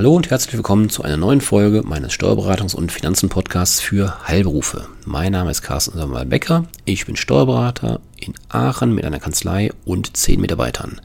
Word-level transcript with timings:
Hallo 0.00 0.14
und 0.14 0.30
herzlich 0.30 0.54
willkommen 0.54 0.88
zu 0.88 1.02
einer 1.02 1.18
neuen 1.18 1.42
Folge 1.42 1.82
meines 1.82 2.14
Steuerberatungs- 2.14 2.74
und 2.74 2.90
Finanzen-Podcasts 2.90 3.82
für 3.82 4.26
Heilberufe. 4.26 4.88
Mein 5.04 5.32
Name 5.32 5.50
ist 5.50 5.60
Carsten 5.60 5.98
Samuel-Becker. 5.98 6.64
Ich 6.86 7.04
bin 7.04 7.16
Steuerberater 7.16 8.00
in 8.18 8.32
Aachen 8.48 8.94
mit 8.94 9.04
einer 9.04 9.20
Kanzlei 9.20 9.70
und 9.84 10.16
zehn 10.16 10.40
Mitarbeitern. 10.40 11.02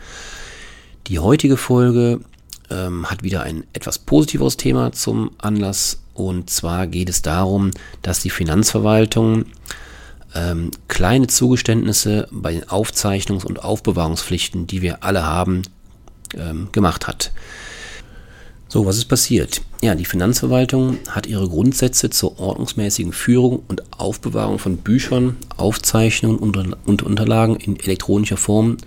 Die 1.08 1.20
heutige 1.20 1.58
Folge 1.58 2.22
ähm, 2.70 3.12
hat 3.12 3.22
wieder 3.22 3.44
ein 3.44 3.66
etwas 3.74 4.00
positiveres 4.00 4.56
Thema 4.56 4.94
zum 4.94 5.32
Anlass. 5.40 6.00
Und 6.14 6.50
zwar 6.50 6.88
geht 6.88 7.10
es 7.10 7.22
darum, 7.22 7.72
dass 8.02 8.22
die 8.22 8.30
Finanzverwaltung 8.30 9.44
ähm, 10.34 10.72
kleine 10.88 11.28
Zugeständnisse 11.28 12.30
bei 12.32 12.54
den 12.54 12.64
Aufzeichnungs- 12.64 13.44
und 13.44 13.62
Aufbewahrungspflichten, 13.62 14.68
die 14.68 14.82
wir 14.82 15.04
alle 15.04 15.26
haben, 15.26 15.64
ähm, 16.38 16.70
gemacht 16.72 17.08
hat. 17.08 17.34
So, 18.68 18.86
was 18.86 18.98
ist 18.98 19.06
passiert? 19.06 19.62
Ja, 19.82 19.94
die 19.96 20.06
Finanzverwaltung 20.06 20.98
hat 21.10 21.28
ihre 21.28 21.48
Grundsätze 21.48 22.10
zur 22.10 22.40
ordnungsmäßigen 22.40 23.14
Führung 23.14 23.62
und 23.68 23.84
Aufbewahrung 24.00 24.58
von 24.58 24.78
Büchern, 24.78 25.38
Aufzeichnungen 25.56 26.40
und 26.40 27.04
Unterlagen 27.04 27.56
in 27.58 27.80
elektronischer 27.80 28.38
Form 28.38 28.78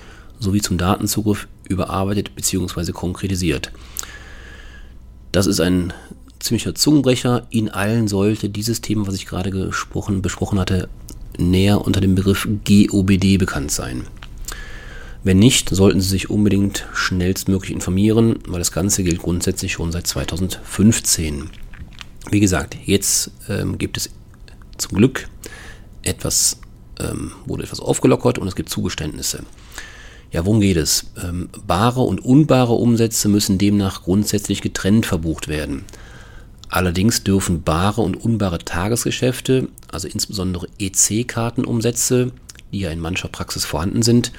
sowie 0.40 0.60
zum 0.60 0.78
Datenzugriff 0.78 1.46
überarbeitet 1.68 2.34
bzw. 2.34 2.92
konkretisiert. 2.92 3.72
Das 5.30 5.46
ist 5.46 5.60
ein 5.60 5.92
ziemlicher 6.40 6.74
Zungenbrecher. 6.74 7.46
Ihnen 7.50 7.68
allen 7.68 8.08
sollte 8.08 8.48
dieses 8.48 8.80
Thema, 8.80 9.06
was 9.06 9.14
ich 9.14 9.26
gerade 9.26 9.50
gesprochen, 9.50 10.22
besprochen 10.22 10.58
hatte, 10.58 10.88
näher 11.36 11.84
unter 11.84 12.00
dem 12.00 12.14
Begriff 12.14 12.48
GOBD 12.64 13.38
bekannt 13.38 13.70
sein. 13.70 14.02
Wenn 15.28 15.40
nicht, 15.40 15.68
sollten 15.68 16.00
Sie 16.00 16.08
sich 16.08 16.30
unbedingt 16.30 16.86
schnellstmöglich 16.94 17.72
informieren, 17.72 18.38
weil 18.46 18.60
das 18.60 18.72
Ganze 18.72 19.04
gilt 19.04 19.20
grundsätzlich 19.20 19.74
schon 19.74 19.92
seit 19.92 20.06
2015. 20.06 21.50
Wie 22.30 22.40
gesagt, 22.40 22.78
jetzt 22.86 23.32
ähm, 23.46 23.76
gibt 23.76 23.98
es 23.98 24.08
zum 24.78 24.96
Glück 24.96 25.28
etwas, 26.00 26.60
ähm, 26.98 27.32
wurde 27.44 27.64
etwas 27.64 27.80
aufgelockert 27.80 28.38
und 28.38 28.48
es 28.48 28.56
gibt 28.56 28.70
Zugeständnisse. 28.70 29.42
Ja, 30.32 30.46
worum 30.46 30.62
geht 30.62 30.78
es? 30.78 31.10
Ähm, 31.22 31.50
bare 31.66 32.00
und 32.00 32.24
unbare 32.24 32.72
Umsätze 32.72 33.28
müssen 33.28 33.58
demnach 33.58 34.04
grundsätzlich 34.04 34.62
getrennt 34.62 35.04
verbucht 35.04 35.46
werden. 35.46 35.84
Allerdings 36.70 37.22
dürfen 37.22 37.64
bare 37.64 38.00
und 38.00 38.16
unbare 38.16 38.60
Tagesgeschäfte, 38.60 39.68
also 39.92 40.08
insbesondere 40.08 40.68
EC-Kartenumsätze, 40.78 42.32
die 42.72 42.80
ja 42.80 42.90
in 42.90 43.00
mancher 43.00 43.28
Praxis 43.28 43.66
vorhanden 43.66 44.00
sind, 44.00 44.32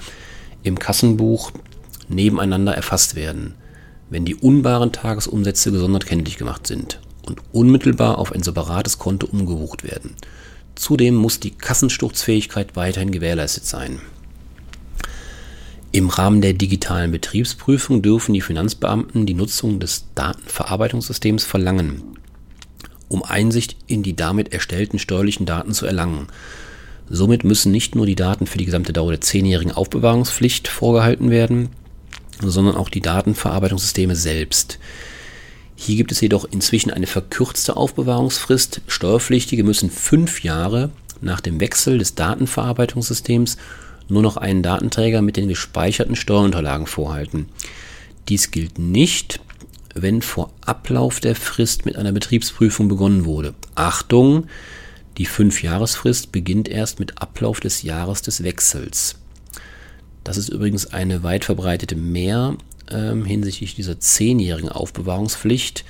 im 0.64 0.80
Kassenbuch 0.80 1.52
nebeneinander 2.08 2.74
erfasst 2.74 3.16
werden, 3.16 3.56
wenn 4.10 4.26
die 4.26 4.36
unbaren 4.36 4.92
Tagesumsätze 4.92 5.72
gesondert 5.72 6.06
kenntlich 6.06 6.38
gemacht 6.38 6.68
sind 6.68 7.00
und 7.26 7.42
unmittelbar 7.52 8.18
auf 8.18 8.32
ein 8.32 8.44
separates 8.44 8.98
Konto 8.98 9.28
umgebucht 9.28 9.84
werden. 9.84 10.16
Zudem 10.76 11.16
muss 11.16 11.40
die 11.40 11.52
Kassensturzfähigkeit 11.52 12.76
weiterhin 12.76 13.12
gewährleistet 13.12 13.66
sein. 13.66 14.00
Im 15.92 16.10
Rahmen 16.10 16.42
der 16.42 16.54
digitalen 16.54 17.12
Betriebsprüfung 17.12 18.02
dürfen 18.02 18.34
die 18.34 18.42
Finanzbeamten 18.42 19.26
die 19.26 19.34
Nutzung 19.34 19.80
des 19.80 20.06
Datenverarbeitungssystems 20.14 21.46
verlangen, 21.46 22.04
um 23.08 23.24
Einsicht 23.24 23.76
in 23.88 24.04
die 24.04 24.16
damit 24.16 24.54
erstellten 24.54 25.00
steuerlichen 25.00 25.48
Daten 25.48 25.74
zu 25.74 25.88
erlangen 25.88 26.28
Somit 27.10 27.44
müssen 27.44 27.72
nicht 27.72 27.96
nur 27.96 28.06
die 28.06 28.16
Daten 28.16 28.46
für 28.46 28.58
die 28.58 28.66
gesamte 28.66 28.94
Dauer 28.94 29.12
der 29.12 29.22
zehnjährigen 29.22 29.72
Aufbewahrungspflicht 29.72 30.68
vorgehalten 30.68 31.32
werden, 31.32 31.70
sondern 32.42 32.76
auch 32.76 32.90
die 32.90 33.02
Datenverarbeitungssysteme 33.02 34.16
selbst. 34.16 34.80
Hier 35.76 35.96
gibt 35.96 36.12
es 36.12 36.22
jedoch 36.22 36.46
inzwischen 36.46 36.92
eine 36.92 37.08
verkürzte 37.08 37.78
Aufbewahrungsfrist. 37.78 38.82
Steuerpflichtige 38.88 39.64
müssen 39.64 39.90
fünf 39.90 40.44
Jahre 40.44 40.92
nach 41.22 41.42
dem 41.42 41.60
Wechsel 41.60 41.98
des 41.98 42.16
Datenverarbeitungssystems 42.16 43.58
nur 44.08 44.22
noch 44.22 44.38
einen 44.38 44.64
Datenträger 44.64 45.22
mit 45.22 45.38
den 45.38 45.48
gespeicherten 45.48 46.16
Steuerunterlagen 46.16 46.88
vorhalten. 46.88 47.48
Dies 48.28 48.52
gilt 48.52 48.78
nicht, 48.78 49.40
wenn 49.96 50.22
vor 50.22 50.52
Ablauf 50.66 51.20
der 51.20 51.36
Frist 51.36 51.86
mit 51.86 51.96
einer 51.96 52.12
Betriebsprüfung 52.12 52.88
begonnen 52.88 53.26
wurde. 53.26 53.54
Achtung, 53.76 54.48
die 55.18 55.26
Fünfjahresfrist 55.26 56.32
beginnt 56.32 56.70
erst 56.70 57.00
mit 57.00 57.22
Ablauf 57.22 57.60
des 57.60 57.84
Jahres 57.84 58.22
des 58.22 58.44
Wechsels. 58.44 59.16
Das 60.24 60.38
ist 60.38 60.50
übrigens 60.50 60.88
eine 60.94 61.24
weit 61.24 61.46
verbreitete 61.46 61.96
Mehr 61.96 62.56
äh, 62.88 63.14
hinsichtlich 63.16 63.76
dieser 63.76 64.00
zehnjährigen 64.00 64.70
Aufbewahrungspflicht. 64.70 65.86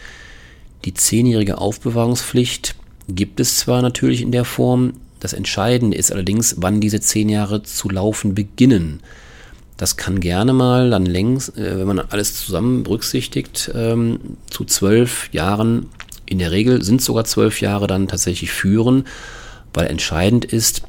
Die 0.85 0.93
zehnjährige 0.93 1.57
Aufbewahrungspflicht 1.57 2.75
gibt 3.07 3.39
es 3.39 3.57
zwar 3.57 3.81
natürlich 3.81 4.21
in 4.21 4.31
der 4.31 4.45
Form, 4.45 4.93
das 5.19 5.33
Entscheidende 5.33 5.97
ist 5.97 6.11
allerdings, 6.11 6.55
wann 6.59 6.79
diese 6.79 7.01
zehn 7.01 7.27
Jahre 7.27 7.63
zu 7.63 7.89
laufen 7.89 8.35
beginnen. 8.35 9.01
Das 9.75 9.97
kann 9.97 10.19
gerne 10.19 10.53
mal 10.53 10.89
dann 10.89 11.05
längst, 11.05 11.57
äh, 11.57 11.79
wenn 11.79 11.87
man 11.87 11.99
alles 11.99 12.35
zusammen 12.35 12.83
berücksichtigt, 12.83 13.71
ähm, 13.73 14.19
zu 14.49 14.65
zwölf 14.65 15.29
Jahren 15.33 15.87
in 16.29 16.37
der 16.37 16.51
Regel 16.51 16.83
sind 16.83 17.01
sogar 17.01 17.25
zwölf 17.25 17.59
Jahre 17.59 17.87
dann 17.87 18.07
tatsächlich 18.07 18.51
führen, 18.51 19.05
weil 19.73 19.87
entscheidend 19.87 20.45
ist, 20.45 20.83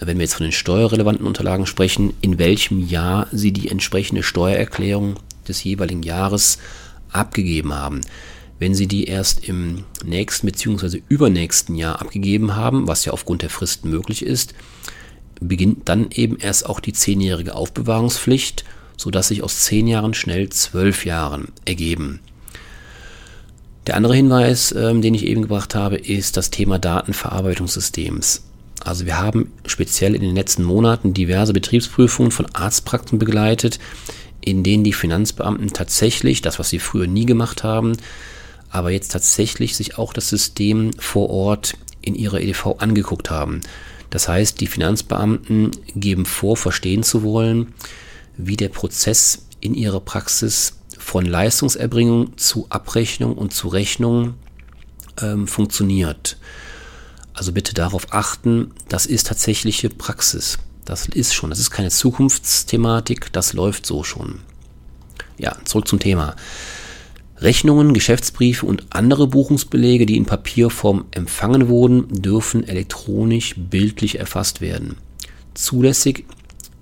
wenn 0.00 0.18
wir 0.18 0.24
jetzt 0.24 0.34
von 0.34 0.44
den 0.44 0.52
steuerrelevanten 0.52 1.26
Unterlagen 1.26 1.64
sprechen, 1.64 2.12
in 2.20 2.38
welchem 2.38 2.86
Jahr 2.86 3.26
Sie 3.32 3.52
die 3.52 3.68
entsprechende 3.68 4.22
Steuererklärung 4.22 5.16
des 5.48 5.64
jeweiligen 5.64 6.02
Jahres 6.02 6.58
abgegeben 7.10 7.72
haben. 7.72 8.02
Wenn 8.58 8.74
Sie 8.74 8.86
die 8.86 9.04
erst 9.04 9.48
im 9.48 9.84
nächsten 10.04 10.46
bzw. 10.46 11.00
übernächsten 11.08 11.74
Jahr 11.74 12.02
abgegeben 12.02 12.54
haben, 12.54 12.86
was 12.86 13.06
ja 13.06 13.12
aufgrund 13.14 13.40
der 13.40 13.50
Fristen 13.50 13.88
möglich 13.88 14.22
ist, 14.22 14.54
beginnt 15.40 15.88
dann 15.88 16.10
eben 16.10 16.36
erst 16.36 16.66
auch 16.66 16.80
die 16.80 16.92
zehnjährige 16.92 17.54
Aufbewahrungspflicht, 17.54 18.64
sodass 18.98 19.28
sich 19.28 19.42
aus 19.42 19.60
zehn 19.60 19.86
Jahren 19.86 20.12
schnell 20.12 20.50
zwölf 20.50 21.06
Jahren 21.06 21.48
ergeben. 21.64 22.20
Der 23.86 23.96
andere 23.96 24.16
Hinweis, 24.16 24.74
ähm, 24.76 25.00
den 25.00 25.14
ich 25.14 25.24
eben 25.24 25.42
gebracht 25.42 25.74
habe, 25.74 25.96
ist 25.96 26.36
das 26.36 26.50
Thema 26.50 26.78
Datenverarbeitungssystems. 26.78 28.42
Also 28.84 29.06
wir 29.06 29.18
haben 29.18 29.52
speziell 29.64 30.14
in 30.14 30.22
den 30.22 30.34
letzten 30.34 30.64
Monaten 30.64 31.14
diverse 31.14 31.52
Betriebsprüfungen 31.52 32.32
von 32.32 32.46
Arztpraxen 32.52 33.18
begleitet, 33.18 33.78
in 34.40 34.62
denen 34.62 34.84
die 34.84 34.92
Finanzbeamten 34.92 35.72
tatsächlich, 35.72 36.42
das 36.42 36.58
was 36.58 36.68
sie 36.70 36.78
früher 36.78 37.06
nie 37.06 37.26
gemacht 37.26 37.62
haben, 37.64 37.96
aber 38.70 38.90
jetzt 38.90 39.12
tatsächlich 39.12 39.76
sich 39.76 39.98
auch 39.98 40.12
das 40.12 40.28
System 40.28 40.92
vor 40.98 41.30
Ort 41.30 41.74
in 42.02 42.14
ihrer 42.14 42.40
EDV 42.40 42.76
angeguckt 42.78 43.30
haben. 43.30 43.60
Das 44.10 44.28
heißt, 44.28 44.60
die 44.60 44.66
Finanzbeamten 44.66 45.70
geben 45.94 46.26
vor, 46.26 46.56
verstehen 46.56 47.02
zu 47.02 47.22
wollen, 47.22 47.74
wie 48.36 48.56
der 48.56 48.68
Prozess 48.68 49.46
in 49.60 49.74
ihrer 49.74 50.00
Praxis 50.00 50.74
von 51.16 51.24
Leistungserbringung 51.24 52.36
zu 52.36 52.66
Abrechnung 52.68 53.38
und 53.38 53.54
zu 53.54 53.68
Rechnung 53.68 54.34
ähm, 55.22 55.48
funktioniert. 55.48 56.36
Also 57.32 57.52
bitte 57.52 57.72
darauf 57.72 58.12
achten, 58.12 58.72
das 58.90 59.06
ist 59.06 59.28
tatsächliche 59.28 59.88
Praxis. 59.88 60.58
Das 60.84 61.06
ist 61.06 61.34
schon, 61.34 61.48
das 61.48 61.58
ist 61.58 61.70
keine 61.70 61.88
Zukunftsthematik, 61.88 63.32
das 63.32 63.54
läuft 63.54 63.86
so 63.86 64.04
schon. 64.04 64.40
Ja, 65.38 65.56
zurück 65.64 65.88
zum 65.88 66.00
Thema. 66.00 66.36
Rechnungen, 67.38 67.94
Geschäftsbriefe 67.94 68.66
und 68.66 68.84
andere 68.90 69.26
Buchungsbelege, 69.26 70.04
die 70.04 70.18
in 70.18 70.26
Papierform 70.26 71.06
empfangen 71.12 71.68
wurden, 71.68 72.08
dürfen 72.10 72.62
elektronisch 72.68 73.54
bildlich 73.56 74.18
erfasst 74.18 74.60
werden. 74.60 74.98
Zulässig 75.54 76.26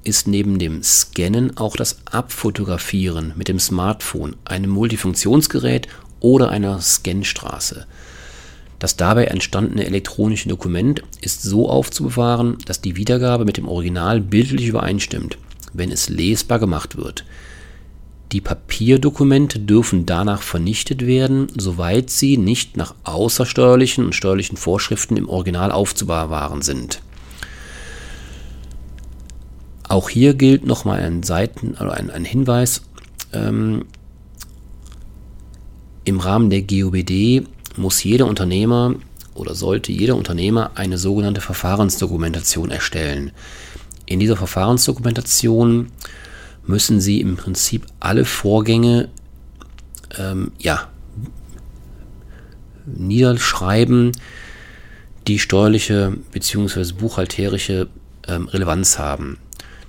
ist 0.05 0.29
neben 0.29 0.59
dem 0.59 0.83
Scannen 0.83 1.56
auch 1.56 1.77
das 1.77 1.99
Abfotografieren 2.05 3.33
mit 3.37 3.49
dem 3.49 3.59
Smartphone, 3.59 4.37
einem 4.45 4.71
Multifunktionsgerät 4.71 5.89
oder 6.21 6.51
einer 6.51 6.81
Scanstraße. 6.81 7.87
Das 8.79 8.97
dabei 8.97 9.25
entstandene 9.25 9.87
elektronische 9.87 10.49
Dokument 10.49 11.03
ist 11.21 11.43
so 11.43 11.71
aufzubewahren, 11.71 12.59
dass 12.67 12.81
die 12.81 12.97
Wiedergabe 12.97 13.45
mit 13.45 13.56
dem 13.56 13.67
Original 13.67 14.21
bildlich 14.21 14.67
übereinstimmt, 14.67 15.39
wenn 15.73 15.91
es 15.91 16.09
lesbar 16.09 16.59
gemacht 16.59 16.97
wird. 16.97 17.25
Die 18.33 18.41
Papierdokumente 18.41 19.61
dürfen 19.61 20.06
danach 20.06 20.43
vernichtet 20.43 21.06
werden, 21.06 21.47
soweit 21.56 22.11
sie 22.11 22.37
nicht 22.37 22.77
nach 22.77 22.95
außersteuerlichen 23.05 24.05
und 24.05 24.15
steuerlichen 24.15 24.56
Vorschriften 24.56 25.17
im 25.17 25.29
Original 25.29 25.71
aufzubewahren 25.71 26.62
sind. 26.62 27.01
Auch 29.94 30.08
hier 30.08 30.35
gilt 30.35 30.67
nochmal 30.67 30.99
ein 30.99 31.23
Seiten, 31.23 31.76
also 31.76 31.93
ein, 31.93 32.11
ein 32.11 32.25
Hinweis. 32.25 32.82
Ähm, 33.32 33.85
Im 36.02 36.19
Rahmen 36.19 36.50
der 36.50 36.62
GOBD 36.62 37.46
muss 37.76 38.02
jeder 38.02 38.26
Unternehmer 38.26 38.96
oder 39.35 39.55
sollte 39.55 39.93
jeder 39.93 40.17
Unternehmer 40.17 40.73
eine 40.75 40.99
sogenannte 40.99 41.41
Verfahrensdokumentation 41.41 42.73
erstellen. 42.73 43.31
In 44.05 44.19
dieser 44.19 44.37
Verfahrensdokumentation 44.37 45.93
müssen 46.67 47.00
Sie 47.00 47.20
im 47.20 47.37
Prinzip 47.37 47.87
alle 48.00 48.25
Vorgänge 48.25 49.11
ähm, 50.19 50.50
ja, 50.58 50.88
niederschreiben, 52.85 54.11
die 55.29 55.38
steuerliche 55.38 56.17
bzw. 56.32 56.94
buchhalterische 56.94 57.87
ähm, 58.26 58.49
Relevanz 58.49 58.99
haben. 58.99 59.38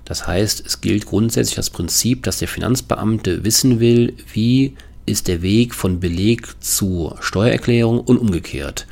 Das 0.06 0.28
heißt, 0.28 0.66
es 0.66 0.81
gilt 0.81 1.07
grundsätzlich 1.07 1.56
das 1.56 1.72
Prinzip, 1.72 2.24
dass 2.24 2.38
der 2.38 2.48
Finanzbeamte 2.48 3.44
wissen 3.44 3.80
will, 3.80 4.13
wie 4.31 4.75
ist 5.06 5.28
der 5.28 5.42
Weg 5.42 5.74
von 5.75 6.00
Beleg 6.00 6.62
zu 6.63 7.16
Steuererklärung 7.19 8.00
und 8.00 8.18
umgekehrt. 8.18 8.88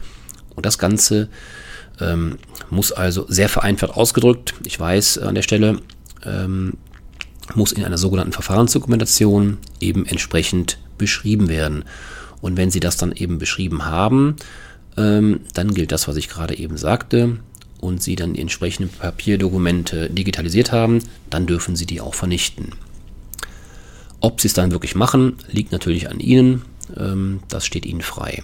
Und 0.56 0.66
das 0.66 0.78
Ganze 0.78 1.30
ähm, 2.00 2.38
muss 2.70 2.92
also 2.92 3.26
sehr 3.28 3.50
vereinfacht 3.50 3.94
ausgedrückt, 3.96 4.56
ich 4.66 4.80
weiß 4.80 5.20
an 5.20 5.36
der 5.36 5.42
Stelle, 5.42 5.80
ähm, 6.26 6.74
muss 7.56 7.72
in 7.72 7.84
einer 7.84 7.98
sogenannten 7.98 8.32
Verfahrensdokumentation 8.32 9.58
eben 9.80 10.06
entsprechend 10.06 10.78
beschrieben 10.98 11.50
werden. 11.50 11.84
Und 12.42 12.58
wenn 12.58 12.72
Sie 12.72 12.80
das 12.80 12.98
dann 12.98 13.12
eben 13.12 13.38
beschrieben 13.38 13.86
haben, 13.86 14.36
ähm, 14.98 15.42
dann 15.54 15.74
gilt 15.74 15.92
das, 15.92 16.08
was 16.08 16.16
ich 16.16 16.30
gerade 16.30 16.58
eben 16.58 16.78
sagte, 16.78 17.38
und 17.84 18.02
Sie 18.02 18.16
dann 18.16 18.34
die 18.34 18.42
entsprechenden 18.42 18.90
Papierdokumente 18.90 20.10
digitalisiert 20.10 20.72
haben, 20.72 21.00
dann 21.30 21.46
dürfen 21.46 21.76
Sie 21.76 21.86
die 21.86 22.02
auch 22.02 22.16
vernichten. 22.16 22.72
Ob 24.20 24.40
Sie 24.40 24.48
es 24.48 24.54
dann 24.54 24.72
wirklich 24.72 24.96
machen, 24.96 25.38
liegt 25.52 25.72
natürlich 25.72 26.10
an 26.10 26.20
Ihnen. 26.20 26.64
Ähm, 26.98 27.42
das 27.50 27.66
steht 27.66 27.86
Ihnen 27.86 28.02
frei. 28.02 28.42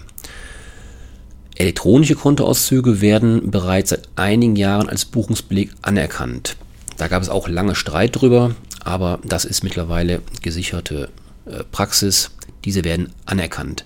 Elektronische 1.56 2.14
Kontoauszüge 2.14 3.00
werden 3.00 3.50
bereits 3.50 3.90
seit 3.90 4.08
einigen 4.16 4.56
Jahren 4.56 4.88
als 4.88 5.04
Buchungsbeleg 5.04 5.70
anerkannt. 5.82 6.56
Da 6.96 7.08
gab 7.08 7.22
es 7.22 7.28
auch 7.28 7.48
lange 7.48 7.74
Streit 7.74 8.20
drüber, 8.20 8.54
aber 8.84 9.20
das 9.24 9.44
ist 9.44 9.64
mittlerweile 9.64 10.20
gesicherte 10.42 11.08
äh, 11.46 11.64
Praxis. 11.70 12.30
Diese 12.64 12.84
werden 12.84 13.12
anerkannt. 13.24 13.84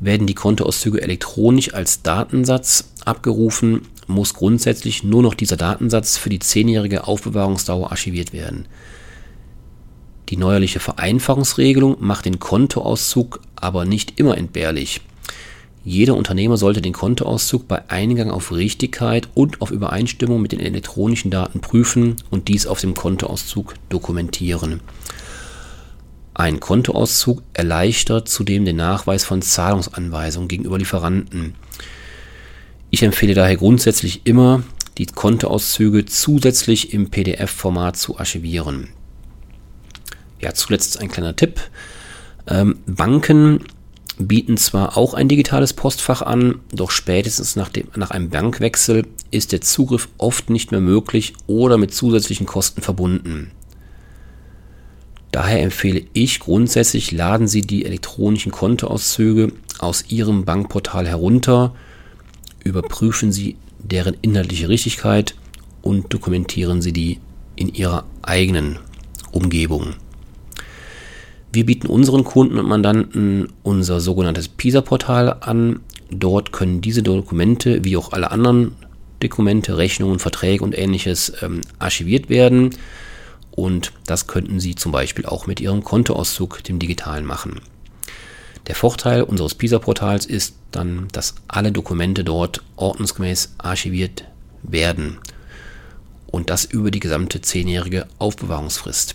Werden 0.00 0.26
die 0.26 0.34
Kontoauszüge 0.34 1.00
elektronisch 1.00 1.72
als 1.74 2.02
Datensatz 2.02 2.90
abgerufen, 3.04 3.82
muss 4.06 4.34
grundsätzlich 4.34 5.04
nur 5.04 5.22
noch 5.22 5.34
dieser 5.34 5.56
Datensatz 5.56 6.16
für 6.16 6.30
die 6.30 6.38
zehnjährige 6.38 7.06
Aufbewahrungsdauer 7.06 7.90
archiviert 7.90 8.32
werden. 8.32 8.66
Die 10.28 10.36
neuerliche 10.36 10.80
Vereinfachungsregelung 10.80 11.96
macht 12.00 12.24
den 12.24 12.38
Kontoauszug 12.38 13.40
aber 13.56 13.84
nicht 13.84 14.18
immer 14.18 14.36
entbehrlich. 14.36 15.00
Jeder 15.84 16.16
Unternehmer 16.16 16.56
sollte 16.56 16.80
den 16.80 16.94
Kontoauszug 16.94 17.68
bei 17.68 17.82
Eingang 17.90 18.30
auf 18.30 18.52
Richtigkeit 18.52 19.28
und 19.34 19.60
auf 19.60 19.70
Übereinstimmung 19.70 20.40
mit 20.40 20.52
den 20.52 20.60
elektronischen 20.60 21.30
Daten 21.30 21.60
prüfen 21.60 22.16
und 22.30 22.48
dies 22.48 22.66
auf 22.66 22.80
dem 22.80 22.94
Kontoauszug 22.94 23.74
dokumentieren. 23.90 24.80
Ein 26.34 26.58
Kontoauszug 26.58 27.42
erleichtert 27.52 28.28
zudem 28.28 28.64
den 28.64 28.76
Nachweis 28.76 29.24
von 29.24 29.40
Zahlungsanweisungen 29.40 30.48
gegenüber 30.48 30.78
Lieferanten. 30.78 31.54
Ich 32.90 33.04
empfehle 33.04 33.34
daher 33.34 33.56
grundsätzlich 33.56 34.22
immer, 34.24 34.64
die 34.98 35.06
Kontoauszüge 35.06 36.06
zusätzlich 36.06 36.92
im 36.92 37.10
PDF-Format 37.10 37.96
zu 37.96 38.18
archivieren. 38.18 38.88
Ja, 40.40 40.54
zuletzt 40.54 41.00
ein 41.00 41.08
kleiner 41.08 41.36
Tipp. 41.36 41.60
Ähm, 42.48 42.78
Banken 42.86 43.60
bieten 44.18 44.56
zwar 44.56 44.96
auch 44.96 45.14
ein 45.14 45.28
digitales 45.28 45.72
Postfach 45.72 46.22
an, 46.22 46.60
doch 46.72 46.90
spätestens 46.90 47.56
nach, 47.56 47.68
dem, 47.68 47.88
nach 47.96 48.10
einem 48.10 48.30
Bankwechsel 48.30 49.06
ist 49.30 49.52
der 49.52 49.60
Zugriff 49.60 50.08
oft 50.18 50.50
nicht 50.50 50.70
mehr 50.72 50.80
möglich 50.80 51.34
oder 51.46 51.78
mit 51.78 51.94
zusätzlichen 51.94 52.46
Kosten 52.46 52.82
verbunden. 52.82 53.50
Daher 55.34 55.62
empfehle 55.62 56.04
ich 56.12 56.38
grundsätzlich, 56.38 57.10
laden 57.10 57.48
Sie 57.48 57.62
die 57.62 57.84
elektronischen 57.84 58.52
Kontoauszüge 58.52 59.50
aus 59.80 60.04
Ihrem 60.06 60.44
Bankportal 60.44 61.08
herunter 61.08 61.74
überprüfen 62.62 63.32
Sie 63.32 63.56
deren 63.80 64.16
inhaltliche 64.22 64.68
Richtigkeit 64.68 65.34
und 65.82 66.14
dokumentieren 66.14 66.82
Sie 66.82 66.92
die 66.92 67.18
in 67.56 67.74
Ihrer 67.74 68.04
eigenen 68.22 68.78
Umgebung. 69.32 69.94
Wir 71.52 71.66
bieten 71.66 71.88
unseren 71.88 72.22
Kunden 72.22 72.60
und 72.60 72.68
Mandanten 72.68 73.48
unser 73.64 73.98
sogenanntes 73.98 74.46
PISA-Portal 74.46 75.38
an. 75.40 75.80
Dort 76.12 76.52
können 76.52 76.80
diese 76.80 77.02
Dokumente, 77.02 77.84
wie 77.84 77.96
auch 77.96 78.12
alle 78.12 78.30
anderen 78.30 78.76
Dokumente, 79.18 79.78
Rechnungen, 79.78 80.20
Verträge 80.20 80.62
und 80.62 80.78
ähnliches 80.78 81.32
ähm, 81.42 81.62
archiviert 81.80 82.28
werden. 82.28 82.70
Und 83.54 83.92
das 84.06 84.26
könnten 84.26 84.58
Sie 84.58 84.74
zum 84.74 84.90
Beispiel 84.90 85.26
auch 85.26 85.46
mit 85.46 85.60
Ihrem 85.60 85.84
Kontoauszug, 85.84 86.64
dem 86.64 86.80
digitalen, 86.80 87.24
machen. 87.24 87.60
Der 88.66 88.74
Vorteil 88.74 89.22
unseres 89.22 89.54
PISA-Portals 89.54 90.26
ist 90.26 90.56
dann, 90.72 91.08
dass 91.12 91.34
alle 91.46 91.70
Dokumente 91.70 92.24
dort 92.24 92.62
ordnungsgemäß 92.76 93.54
archiviert 93.58 94.24
werden. 94.62 95.18
Und 96.26 96.50
das 96.50 96.64
über 96.64 96.90
die 96.90 97.00
gesamte 97.00 97.42
zehnjährige 97.42 98.06
Aufbewahrungsfrist. 98.18 99.14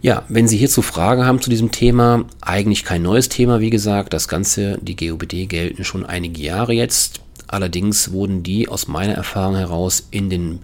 Ja, 0.00 0.22
wenn 0.28 0.48
Sie 0.48 0.56
hierzu 0.56 0.80
Fragen 0.80 1.26
haben 1.26 1.40
zu 1.40 1.50
diesem 1.50 1.72
Thema, 1.72 2.24
eigentlich 2.40 2.84
kein 2.84 3.02
neues 3.02 3.28
Thema, 3.28 3.60
wie 3.60 3.70
gesagt, 3.70 4.12
das 4.12 4.28
Ganze, 4.28 4.78
die 4.80 4.96
GOBD 4.96 5.46
gelten 5.46 5.84
schon 5.84 6.06
einige 6.06 6.40
Jahre 6.40 6.72
jetzt. 6.72 7.20
Allerdings 7.48 8.12
wurden 8.12 8.42
die 8.42 8.68
aus 8.68 8.86
meiner 8.88 9.14
Erfahrung 9.14 9.56
heraus 9.56 10.06
in 10.10 10.30
den 10.30 10.60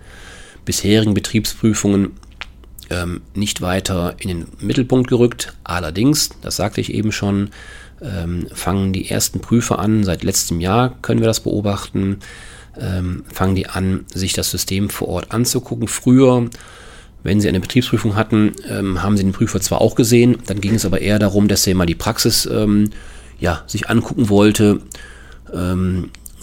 bisherigen 0.65 1.15
Betriebsprüfungen 1.15 2.13
ähm, 2.91 3.23
nicht 3.35 3.61
weiter 3.63 4.17
in 4.19 4.29
den 4.29 4.47
Mittelpunkt 4.61 5.09
gerückt. 5.09 5.55
Allerdings, 5.65 6.31
das 6.43 6.57
sagte 6.57 6.81
ich 6.81 6.93
eben 6.93 7.13
schon, 7.13 7.51
ähm, 8.03 8.47
fangen 8.53 8.93
die 8.93 9.09
ersten 9.09 9.41
Prüfer 9.41 9.79
an, 9.79 10.05
seit 10.05 10.23
letztem 10.23 10.61
Jahr 10.61 10.97
können 11.03 11.21
wir 11.21 11.29
das 11.29 11.41
beobachten, 11.41 12.19
ähm, 12.79 13.25
fangen 13.33 13.55
die 13.55 13.69
an, 13.69 14.07
sich 14.13 14.33
das 14.33 14.51
System 14.51 14.91
vor 14.91 15.09
Ort 15.09 15.33
anzugucken. 15.33 15.89
Früher, 15.89 16.49
wenn 17.23 17.41
sie 17.41 17.49
eine 17.49 17.61
Betriebsprüfung 17.61 18.17
hatten, 18.17 18.53
ähm, 18.69 19.03
haben 19.03 19.17
sie 19.17 19.25
den 19.25 19.33
Prüfer 19.33 19.61
zwar 19.61 19.81
auch 19.81 19.95
gesehen, 19.95 20.39
dann 20.47 20.61
ging 20.61 20.75
es 20.75 20.87
aber 20.87 21.01
eher 21.01 21.19
darum, 21.19 21.49
dass 21.49 21.67
er 21.67 21.75
mal 21.75 21.87
die 21.87 21.95
Praxis 21.95 22.47
ähm, 22.47 22.91
ja, 23.39 23.63
sich 23.67 23.89
angucken 23.89 24.29
wollte. 24.29 24.81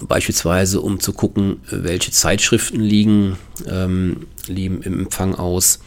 Beispielsweise 0.02 0.82
um 0.82 1.00
zu 1.00 1.14
gucken, 1.14 1.62
welche 1.70 2.12
Zeitschriften 2.12 2.80
liegen, 2.80 3.38
ähm, 3.68 4.28
liegen 4.48 4.82
im 4.84 5.00
Empfang 5.00 5.36
aus 5.36 5.80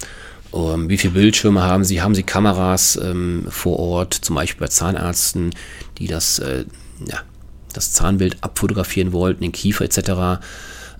ähm, 0.53 0.89
wie 0.89 0.99
viele 0.99 1.15
Bildschirme 1.15 1.63
haben 1.63 1.85
Sie? 1.85 2.03
Haben 2.03 2.15
Sie 2.15 2.23
Kameras 2.23 2.99
ähm, 3.03 3.47
vor 3.49 3.79
Ort, 3.79 4.15
zum 4.15 4.37
Beispiel 4.37 4.67
bei 4.67 4.69
Zahnärzten, 4.69 5.51
die 5.99 6.07
das, 6.07 6.39
äh, 6.39 6.65
ja, 7.07 7.21
das 7.73 7.93
Zahnbild 7.93 8.39
abfotografieren 8.41 9.13
wollten, 9.13 9.43
den 9.43 9.53
Kiefer 9.53 9.85
etc. 9.85 10.43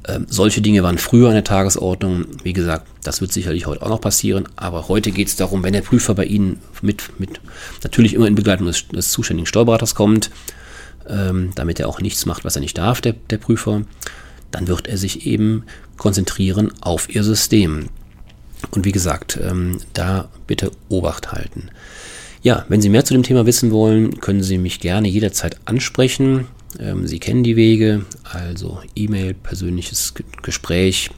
Ähm, 0.07 0.27
solche 0.29 0.61
Dinge 0.61 0.83
waren 0.83 0.99
früher 0.99 1.29
an 1.29 1.35
der 1.35 1.45
Tagesordnung. 1.45 2.27
Wie 2.43 2.53
gesagt, 2.53 2.87
das 3.03 3.21
wird 3.21 3.33
sicherlich 3.33 3.67
heute 3.67 3.83
auch 3.83 3.89
noch 3.89 4.01
passieren. 4.01 4.49
Aber 4.57 4.89
heute 4.89 5.11
geht 5.11 5.29
es 5.29 5.37
darum, 5.37 5.65
wenn 5.65 5.73
der 5.73 5.83
Prüfer 5.83 6.15
bei 6.15 6.25
Ihnen 6.25 6.61
mit, 6.81 7.19
mit 7.19 7.41
natürlich 7.83 8.15
immer 8.15 8.29
in 8.29 8.35
Begleitung 8.37 8.67
des, 8.67 8.87
des 8.89 9.11
zuständigen 9.11 9.47
Steuerberaters 9.47 9.95
kommt, 9.95 10.31
ähm, 11.11 11.51
damit 11.55 11.81
er 11.81 11.89
auch 11.89 12.01
nichts 12.01 12.27
macht, 12.27 12.45
was 12.45 12.57
er 12.57 12.61
nicht 12.61 12.79
darf, 12.79 13.01
der, 13.01 13.15
der 13.31 13.39
Prüfer, 13.39 13.83
dann 14.51 14.69
wird 14.69 14.89
er 14.89 14.99
sich 14.99 15.27
eben 15.27 15.65
konzentrieren 15.97 16.73
auf 16.81 17.15
Ihr 17.15 17.25
System. 17.25 17.89
Und 18.71 18.85
wie 18.85 18.93
gesagt, 18.93 19.39
ähm, 19.43 19.79
da 19.93 20.29
bitte 20.47 20.71
Obacht 20.89 21.33
halten. 21.33 21.71
Ja, 22.43 22.65
wenn 22.69 22.81
Sie 22.81 22.89
mehr 22.89 23.05
zu 23.05 23.15
dem 23.15 23.23
Thema 23.23 23.47
wissen 23.47 23.71
wollen, 23.71 24.21
können 24.21 24.43
Sie 24.43 24.59
mich 24.59 24.81
gerne 24.81 25.09
jederzeit 25.09 25.57
ansprechen. 25.67 26.47
Ähm, 26.79 27.07
Sie 27.07 27.19
kennen 27.19 27.43
die 27.43 27.57
Wege, 27.57 28.07
also 28.25 28.81
E-Mail, 28.95 29.35
persönliches 29.35 30.15
Gespräch 30.43 31.11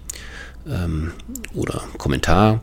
ähm, 0.68 1.12
oder 1.54 1.82
Kommentar. 1.98 2.60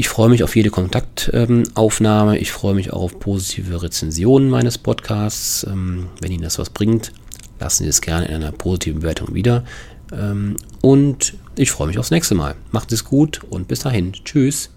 Ich 0.00 0.08
freue 0.08 0.30
mich 0.30 0.42
auf 0.42 0.56
jede 0.56 0.70
Kontaktaufnahme. 0.70 2.38
ich 2.38 2.52
freue 2.52 2.72
mich 2.72 2.90
auch 2.90 3.02
auf 3.02 3.18
positive 3.20 3.82
Rezensionen 3.82 4.48
meines 4.48 4.78
Podcasts. 4.78 5.62
Ähm, 5.64 6.06
wenn 6.22 6.32
Ihnen 6.32 6.42
das 6.42 6.58
was 6.58 6.70
bringt, 6.70 7.12
lassen 7.58 7.84
Sie 7.84 7.90
es 7.90 8.00
gerne 8.00 8.24
in 8.24 8.36
einer 8.36 8.50
positiven 8.50 9.00
Bewertung 9.00 9.34
wieder. 9.34 9.62
Ähm, 10.10 10.56
und 10.80 11.34
ich 11.54 11.70
freue 11.70 11.88
mich 11.88 11.98
aufs 11.98 12.10
nächste 12.10 12.34
Mal. 12.34 12.54
Macht 12.70 12.92
es 12.92 13.04
gut 13.04 13.42
und 13.50 13.68
bis 13.68 13.80
dahin. 13.80 14.14
Tschüss. 14.14 14.70